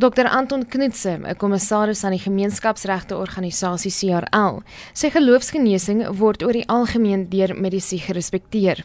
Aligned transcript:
Dr 0.00 0.26
Anton 0.38 0.62
Knutse, 0.64 1.12
'n 1.18 1.36
kommissaris 1.36 2.04
aan 2.04 2.14
die 2.16 2.26
gemeenskapsregte 2.28 3.16
organisasie 3.16 3.92
CRL, 3.98 4.62
sê 5.00 5.10
geloofsgenesing 5.12 6.00
word 6.20 6.40
oor 6.42 6.56
die 6.56 6.68
algemeen 6.76 7.26
deur 7.34 7.52
medisy 7.64 7.98
gerespekteer. 8.06 8.78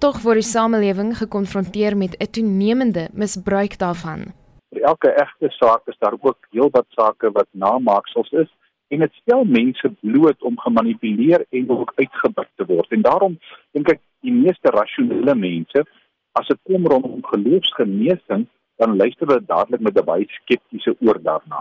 Tog 0.00 0.22
word 0.24 0.40
die 0.40 0.52
samelewing 0.56 1.10
gekonfronteer 1.20 1.96
met 1.96 2.16
'n 2.16 2.30
toenemende 2.36 3.04
misbruik 3.12 3.76
daarvan. 3.78 4.32
Vir 4.72 4.82
elke 4.92 5.10
egte 5.24 5.48
saak 5.50 5.82
is 5.92 5.98
daar 5.98 6.16
ook 6.20 6.38
heelwat 6.50 6.88
sake 6.88 7.30
wat 7.32 7.48
namaaksels 7.52 8.30
is 8.32 8.50
en 8.88 8.98
dit 9.00 9.12
stel 9.20 9.44
mense 9.44 9.92
bloot 10.00 10.42
om 10.42 10.58
gemanipuleer 10.58 11.44
en 11.50 11.70
ook 11.70 11.92
uitgebuit 11.96 12.52
te 12.56 12.64
word. 12.64 12.90
En 12.90 13.02
daarom 13.02 13.38
dink 13.72 13.88
ek 13.88 14.00
die 14.20 14.32
meeste 14.32 14.68
rasionele 14.70 15.34
mense 15.34 15.84
as 16.32 16.46
dit 16.48 16.60
kom 16.62 16.86
rondom 16.86 17.20
geloofsgenesing 17.22 18.48
dan 18.84 18.96
luister 19.00 19.26
hulle 19.26 19.46
dadelik 19.46 19.80
met 19.80 19.98
'n 19.98 20.04
baie 20.04 20.26
skeptiese 20.28 20.96
oor 21.00 21.18
daarna. 21.22 21.60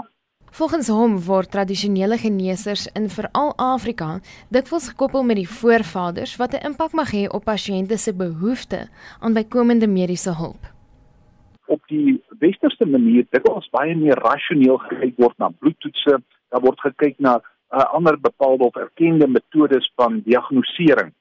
Volgens 0.59 0.87
hom 0.87 1.14
word 1.25 1.51
tradisionele 1.51 2.18
geneesers 2.18 2.83
in 3.00 3.09
veral 3.09 3.54
Afrika 3.57 4.19
dikwels 4.50 4.89
gekoppel 4.89 5.23
met 5.23 5.36
die 5.36 5.50
voorvaders 5.50 6.36
wat 6.41 6.54
'n 6.54 6.65
impak 6.69 6.91
mag 6.93 7.09
hê 7.17 7.23
op 7.37 7.43
pasiënte 7.43 7.97
se 7.97 8.14
behoefte 8.14 8.89
aan 9.19 9.33
bykomende 9.33 9.87
mediese 9.87 10.33
hulp. 10.41 10.64
Op 11.65 11.81
die 11.87 12.21
westerse 12.39 12.86
manier 12.86 13.25
dit 13.29 13.50
ons 13.50 13.69
baie 13.69 13.95
meer 13.95 14.19
rasioneel 14.29 14.78
gekyk 14.78 15.15
word 15.17 15.37
na 15.37 15.50
bloedtoetse, 15.59 16.21
daar 16.50 16.61
word 16.61 16.79
gekyk 16.79 17.15
na 17.19 17.33
uh, 17.39 17.93
ander 17.93 18.19
bepaalde 18.19 18.64
of 18.64 18.75
erkende 18.75 19.28
metodes 19.28 19.92
van 19.95 20.21
diagnostisering 20.25 21.14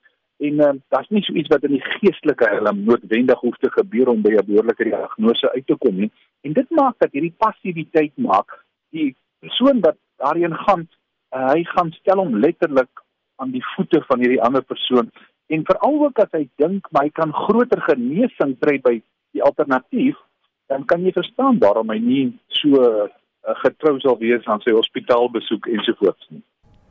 en 0.46 0.60
uh, 0.66 0.72
daar's 0.94 1.10
nie 1.14 1.22
so 1.22 1.34
iets 1.38 1.50
wat 1.52 1.64
in 1.68 1.76
die 1.76 1.84
geestelike 1.86 2.48
helm 2.50 2.82
noodwendig 2.88 3.40
hoef 3.44 3.58
te 3.62 3.70
gebeur 3.70 4.10
om 4.12 4.22
by 4.22 4.32
'n 4.34 4.46
behoorlike 4.46 4.84
diagnose 4.84 5.52
uit 5.52 5.66
te 5.66 5.76
kom 5.84 6.00
nie. 6.04 6.10
En 6.42 6.52
dit 6.52 6.70
maak 6.70 6.98
dat 6.98 7.12
hierdie 7.12 7.34
passiwiteit 7.38 8.12
maak. 8.16 8.64
Die 8.90 9.14
persoon 9.38 9.80
wat 9.80 9.98
daarin 10.16 10.56
gaan 10.64 10.88
uh, 11.34 11.52
hy 11.52 11.64
gaan 11.64 11.92
stel 11.92 12.18
hom 12.24 12.36
letterlik 12.36 13.04
aan 13.36 13.50
die 13.50 13.64
voete 13.74 14.02
van 14.08 14.18
hierdie 14.18 14.42
ander 14.42 14.62
persoon. 14.62 15.10
En 15.46 15.64
veral 15.64 16.04
ook 16.04 16.18
as 16.18 16.32
hy 16.32 16.48
dink 16.56 16.86
my 16.90 17.08
kan 17.10 17.32
groter 17.32 17.80
genesing 17.80 18.58
kry 18.58 18.78
by 18.80 19.00
die 19.32 19.42
alternatief 19.42 20.16
dan 20.72 20.84
kan 20.84 21.04
jy 21.04 21.12
verstaan 21.12 21.58
waarom 21.58 21.90
hy 21.92 21.98
nie 21.98 22.24
so 22.60 22.80
uh, 22.80 23.08
getrou 23.64 23.98
sal 24.00 24.18
wees 24.20 24.46
aan 24.46 24.62
sy 24.64 24.74
hospitaalbesoek 24.76 25.68
ensovoorts 25.76 26.28
nie 26.30 26.42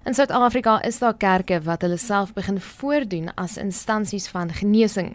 In 0.03 0.13
Suid-Afrika 0.13 0.79
is 0.81 0.97
daar 0.99 1.13
kerke 1.13 1.59
wat 1.61 1.83
hulle 1.85 1.97
self 2.01 2.31
begin 2.33 2.55
voordoen 2.59 3.27
as 3.37 3.59
instansies 3.61 4.25
van 4.33 4.49
genesing. 4.49 5.11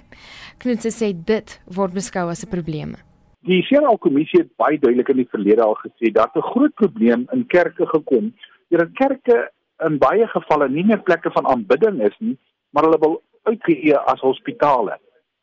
Knutse 0.63 0.93
sê 0.95 1.09
dit 1.31 1.55
word 1.79 1.97
beskou 1.97 2.29
as 2.31 2.45
'n 2.45 2.51
probleem. 2.51 2.93
Die 3.43 3.63
Senale 3.63 3.99
Kommissie 3.99 4.41
het 4.41 4.57
baie 4.57 4.79
duidelik 4.79 5.09
in 5.09 5.17
die 5.17 5.29
verlede 5.31 5.63
al 5.63 5.75
gesê 5.75 6.13
dat 6.13 6.37
'n 6.37 6.49
groot 6.53 6.75
probleem 6.75 7.27
in 7.33 7.47
kerke 7.47 7.87
gekom 7.87 8.33
deurdat 8.69 8.93
kerke 8.95 9.51
in 9.89 9.99
baie 9.99 10.27
gevalle 10.27 10.69
nie 10.69 10.85
meer 10.85 11.03
plekke 11.03 11.31
van 11.31 11.47
aanbidding 11.47 12.01
is 12.03 12.17
nie, 12.19 12.39
maar 12.71 12.85
hulle 12.85 12.99
wil 12.99 13.23
uitgee 13.43 13.97
as 13.97 14.21
hospitale. 14.21 14.99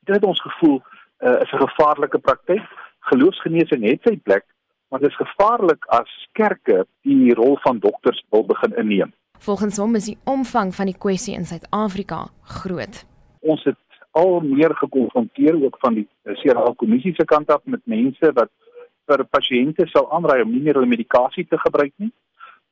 Dit 0.05 0.16
het 0.16 0.25
ons 0.25 0.41
gevoel 0.41 0.81
uh, 1.19 1.41
is 1.41 1.52
'n 1.52 1.67
gevaarlike 1.67 2.19
praktyk. 2.19 2.63
Geloofsgenesing 3.00 3.83
het 3.83 4.00
sy 4.03 4.17
plek, 4.17 4.45
maar 4.89 5.00
dit 5.00 5.09
is 5.09 5.28
gevaarlik 5.28 5.85
as 5.85 6.28
kerke 6.31 6.88
die 7.02 7.33
rol 7.33 7.57
van 7.57 7.80
dokters 7.80 8.23
wil 8.30 8.45
begin 8.45 8.75
inneem. 8.75 9.13
Volgens 9.44 9.78
hom 9.78 9.95
is 9.95 10.06
die 10.08 10.17
omvang 10.23 10.70
van 10.76 10.88
die 10.88 10.98
kwessie 11.06 11.34
in 11.36 11.45
Suid-Afrika 11.45 12.20
groot. 12.59 13.02
Ons 13.42 13.64
het 13.67 13.80
al 14.12 14.40
meer 14.40 14.75
gekonfronteer 14.80 15.58
ook 15.66 15.75
van 15.81 15.98
die 15.98 16.08
CRA 16.42 16.70
kommissie 16.80 17.12
se 17.17 17.25
kant 17.25 17.52
af 17.52 17.59
met 17.66 17.81
mense 17.84 18.31
wat 18.38 18.52
vir 19.12 19.25
pasiënte 19.36 19.88
sou 19.92 20.06
aanraai 20.16 20.45
om 20.45 20.53
nie 20.53 20.70
hulle 20.70 20.88
medikasie 20.88 21.44
te 21.50 21.59
gebruik 21.66 21.92
nie, 21.98 22.12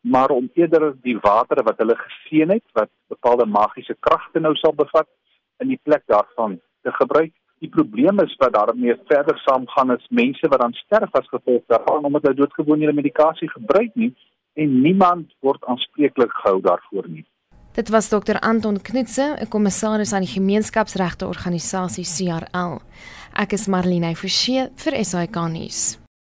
maar 0.02 0.31
om 0.31 0.48
eerder 0.56 0.94
die 1.03 1.18
water 1.20 1.59
wat 1.68 1.84
hulle 1.84 1.98
geseën 2.06 2.56
het 2.56 2.64
wat 2.80 2.92
bepaalde 3.12 3.50
magiese 3.58 3.98
kragte 4.00 4.40
nou 4.40 4.56
sal 4.56 4.78
bevat 4.78 5.09
in 5.59 5.74
die 5.74 5.81
plek 5.84 6.08
daarvan 6.08 6.59
te 6.85 6.96
gebruik. 7.02 7.34
Die 7.62 7.69
probleem 7.69 8.24
is 8.24 8.31
dat 8.40 8.53
daarmee 8.53 8.96
verder 9.12 9.38
saamgaan 9.44 9.91
is 9.97 10.08
mense 10.09 10.47
wat 10.47 10.64
dan 10.64 10.80
sterf 10.85 11.19
as 11.19 11.28
gevolg 11.35 11.68
daarvan 11.68 12.08
omdat 12.08 12.30
hulle 12.30 12.46
doodgewoon 12.46 12.80
nie 12.80 12.88
hulle 12.88 13.02
medikasie 13.03 13.52
gebruik 13.52 13.91
nie 13.96 14.14
en 14.53 14.81
niemand 14.81 15.31
word 15.39 15.66
aanspreeklik 15.66 16.31
gehou 16.31 16.62
daarvoor 16.62 17.07
nie. 17.09 17.25
Dit 17.72 17.89
was 17.89 18.09
Dr 18.09 18.39
Anton 18.39 18.81
Knutse, 18.81 19.38
'n 19.39 19.47
kommissaris 19.47 20.13
aan 20.13 20.25
die 20.28 20.34
gemeenskapsregte 20.34 21.28
organisasie 21.28 22.03
CRL. 22.03 22.81
Ek 23.34 23.53
is 23.53 23.67
Marlene 23.67 24.16
Forsie 24.16 24.67
vir 24.75 25.06
SAK 25.06 25.35
nuus. 25.47 26.00